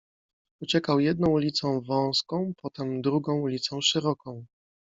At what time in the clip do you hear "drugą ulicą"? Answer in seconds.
3.01-3.81